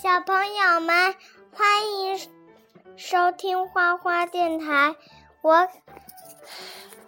[0.00, 1.16] 小朋友们，
[1.56, 2.30] 欢迎
[2.96, 4.94] 收听花花电台。
[5.40, 5.68] 我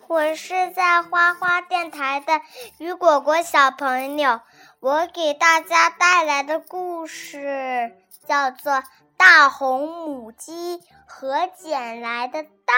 [0.08, 2.40] 我是在花花电台的
[2.78, 4.40] 雨果果小朋友。
[4.80, 7.94] 我给大家带来的故事
[8.26, 8.72] 叫做
[9.16, 12.76] 《大红母鸡和捡来的蛋》。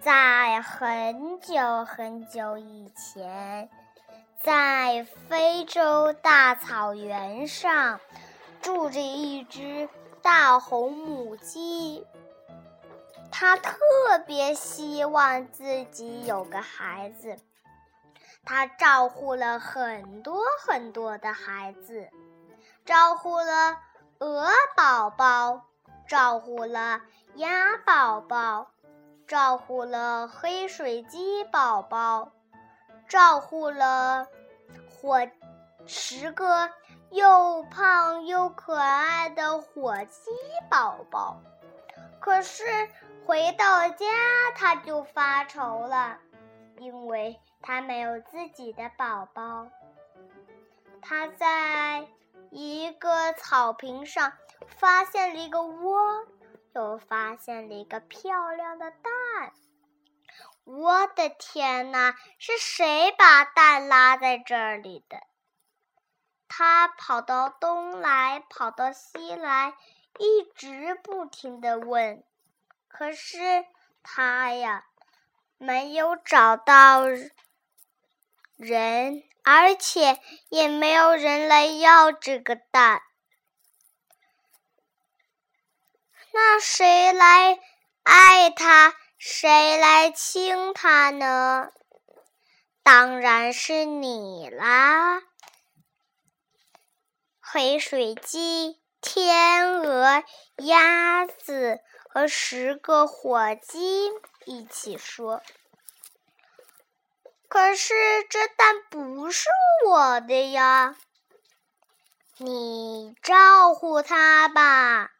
[0.00, 3.70] 在很久很久以前。
[4.46, 7.98] 在非洲大草原上，
[8.62, 9.88] 住着一只
[10.22, 12.06] 大红母鸡。
[13.32, 13.74] 它特
[14.24, 17.36] 别希望自己有个孩子。
[18.44, 22.08] 它照顾了很多很多的孩子，
[22.84, 23.76] 照顾了
[24.20, 25.66] 鹅宝宝，
[26.06, 27.02] 照顾了
[27.34, 28.70] 鸭宝宝，
[29.26, 32.30] 照顾了黑水鸡宝宝。
[33.08, 34.26] 照顾了
[34.96, 35.28] 火
[35.86, 36.70] 十个
[37.10, 40.30] 又胖又可爱的火鸡
[40.68, 41.40] 宝宝，
[42.18, 42.64] 可是
[43.24, 44.06] 回到家
[44.54, 46.18] 他就发愁了，
[46.78, 49.68] 因为他没有自己的宝宝。
[51.00, 52.08] 他在
[52.50, 54.32] 一个草坪上
[54.66, 56.26] 发现了一个窝，
[56.74, 59.52] 又发现了一个漂亮的蛋。
[60.66, 62.16] 我的天哪！
[62.40, 65.22] 是谁把蛋拉在这里的？
[66.48, 69.74] 他跑到东来，跑到西来，
[70.18, 72.24] 一直不停的问。
[72.88, 73.64] 可是
[74.02, 74.84] 他呀，
[75.56, 77.04] 没有找到
[78.56, 83.02] 人，而且也没有人来要这个蛋。
[86.32, 87.60] 那谁来
[88.02, 88.96] 爱他？
[89.18, 91.70] 谁来亲它呢？
[92.82, 95.22] 当然是你啦！
[97.40, 100.22] 黑水鸡、天鹅、
[100.56, 104.10] 鸭子和十个火鸡
[104.44, 105.42] 一起说
[107.48, 107.94] ：“可是
[108.28, 109.48] 这蛋不是
[109.86, 110.94] 我的呀！
[112.36, 115.10] 你照顾它吧，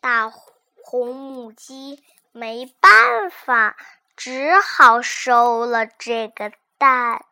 [0.00, 2.04] 大红母鸡。”
[2.36, 3.78] 没办法，
[4.14, 7.24] 只好收了这个蛋。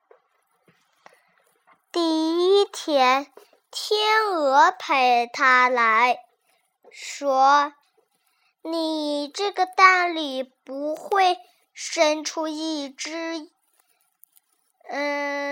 [1.93, 3.31] 第一天，
[3.71, 6.25] 天鹅陪它来
[6.91, 7.75] 说
[8.65, 11.37] ：“你这个蛋里不会
[11.75, 13.47] 生出一只……
[14.89, 15.51] 嗯，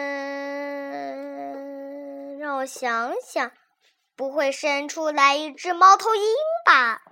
[2.38, 3.52] 让我想想，
[4.16, 6.22] 不会生出来一只猫头鹰
[6.64, 7.02] 吧？”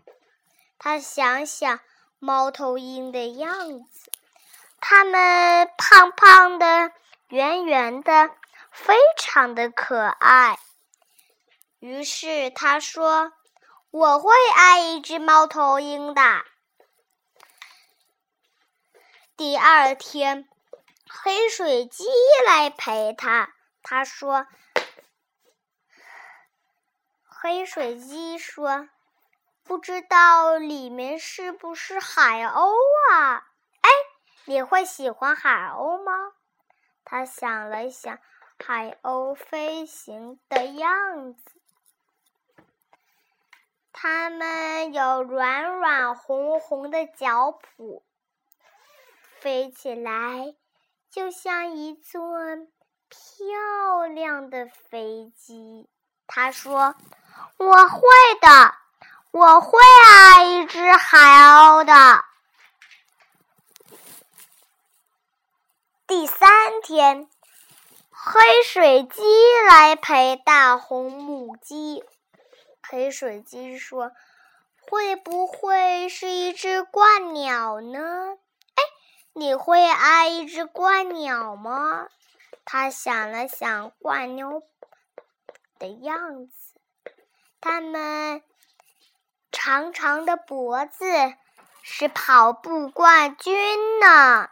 [0.80, 1.80] 他想想。
[2.22, 4.12] 猫头鹰的样子，
[4.78, 6.92] 它们胖胖的、
[7.28, 8.31] 圆圆的，
[8.70, 10.59] 非常的可爱。
[11.78, 13.32] 于是他说
[13.91, 16.44] ：“我会爱一只猫头鹰的。”
[19.34, 20.47] 第二天，
[21.09, 22.04] 黑水鸡
[22.47, 23.54] 来陪他。
[23.82, 24.47] 他说
[27.25, 28.91] ：“黑水鸡说。”
[29.70, 32.75] 不知道里面是不是海鸥
[33.12, 33.47] 啊？
[33.82, 33.88] 哎，
[34.47, 36.32] 你会喜欢海鸥吗？
[37.04, 38.19] 他想了想，
[38.59, 41.44] 海鸥飞行的样子，
[43.92, 48.03] 它们有软软红红的脚蹼，
[49.38, 50.56] 飞起来
[51.10, 52.20] 就像一座
[53.09, 55.88] 漂亮的飞机。
[56.26, 56.97] 他说
[57.56, 58.00] ：“我会
[58.41, 58.75] 的。”
[59.32, 62.24] 我会爱一只海鸥的。
[66.08, 67.28] 第三天，
[68.10, 69.22] 黑水鸡
[69.68, 72.02] 来陪大红母鸡。
[72.82, 74.10] 黑水鸡说
[74.91, 78.00] ：“会不会是一只鹳鸟呢？”
[78.74, 78.82] 哎，
[79.32, 82.08] 你会爱一只鹳鸟吗？
[82.64, 84.60] 他想了想鹳鸟
[85.78, 86.74] 的样子，
[87.60, 88.42] 它们。
[89.62, 91.04] 长长的脖子
[91.83, 94.48] 是跑步冠军呢。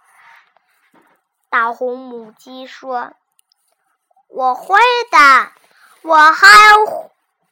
[1.48, 3.14] 大红母鸡说
[4.28, 4.76] ：“我会
[5.10, 5.50] 的，
[6.02, 6.46] 我还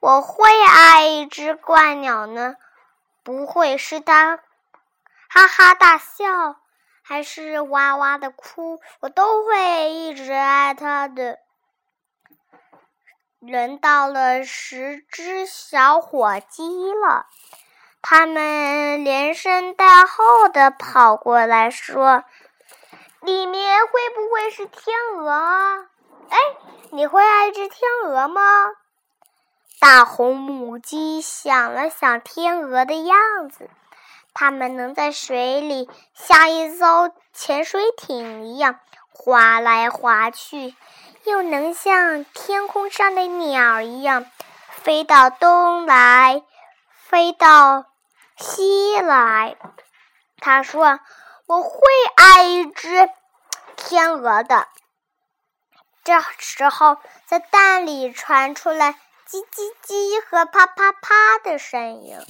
[0.01, 2.57] 我会爱一只怪鸟呢。
[3.23, 4.39] 不会是它
[5.31, 6.57] 哈哈大笑，
[7.03, 11.39] 还是哇哇的哭，我都会一直爱它的。”
[13.41, 17.27] 轮到了十只小火鸡了，
[18.01, 22.25] 它们连声带后的跑过来说
[23.21, 25.87] ：“里面会不会是天鹅？
[26.31, 26.39] 哎，
[26.93, 28.41] 你会爱只天鹅吗？”
[29.79, 33.69] 大红母鸡想了想天鹅的样子，
[34.33, 38.81] 它们能在水里像一艘潜水艇一样
[39.11, 40.75] 划来划去，
[41.27, 44.31] 又能像天空上的鸟一样
[44.69, 46.45] 飞到东来，
[46.93, 47.85] 飞到
[48.37, 49.57] 西来。
[50.39, 51.01] 他说
[51.47, 51.81] ：“我会
[52.15, 53.11] 爱一只
[53.75, 54.69] 天鹅的。”
[56.05, 58.93] 这时候，在蛋里传出来
[59.29, 62.21] “叽叽叽”和“啪啪啪”的声音。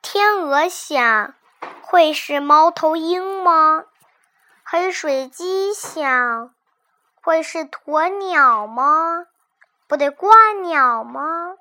[0.00, 1.34] 天鹅想
[1.82, 3.84] ：“会是猫头鹰吗？”
[4.72, 6.54] 黑水鸡想
[7.20, 9.26] ：“会是鸵鸟吗？
[9.86, 11.58] 不对，鹳鸟吗？”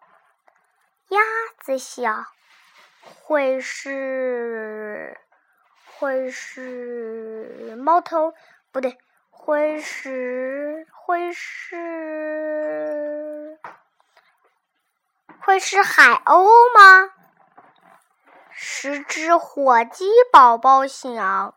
[1.12, 1.20] 鸭
[1.60, 2.26] 子想。
[3.02, 5.20] 会是，
[5.98, 8.34] 会是猫头，
[8.72, 8.98] 不对，
[9.30, 11.78] 会是，会是，
[15.42, 17.12] 会是海鸥吗？
[18.52, 21.54] 十只火鸡宝宝想，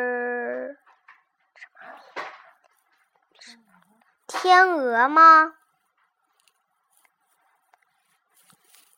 [4.25, 5.53] 天鹅吗？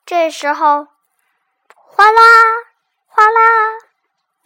[0.05, 0.87] 这时候，
[1.75, 2.21] 哗啦
[3.07, 3.41] 哗啦，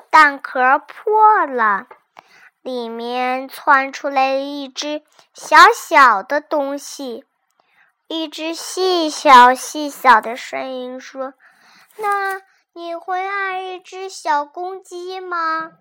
[0.09, 1.85] 蛋壳破了，
[2.63, 5.03] 里面窜出来一只
[5.35, 7.23] 小小的东西。
[8.07, 11.35] 一只细小细小的声音说
[11.97, 12.41] ：“那
[12.73, 15.71] 你会爱一只小公鸡吗？”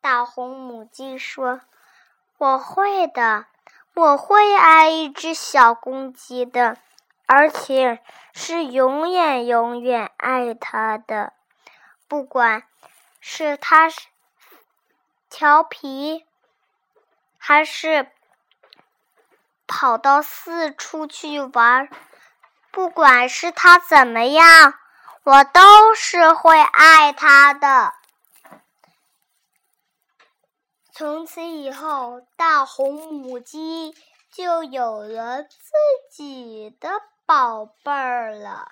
[0.00, 1.60] 大红母鸡说
[2.38, 3.46] ：“我会的，
[3.94, 6.76] 我会爱一只小公鸡的。”
[7.24, 8.02] 而且
[8.34, 11.32] 是永远永远爱它的，
[12.06, 12.64] 不管
[13.20, 13.88] 是它
[15.30, 16.26] 调皮，
[17.38, 18.10] 还是
[19.66, 21.88] 跑到四处去玩，
[22.70, 24.74] 不管是它怎么样，
[25.24, 27.94] 我都是会爱他的。
[30.92, 33.94] 从此以后，大红母鸡
[34.32, 35.50] 就有了自
[36.10, 36.90] 己的。
[37.24, 38.68] 宝贝儿了，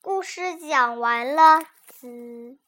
[0.00, 2.58] 故事讲完了，子。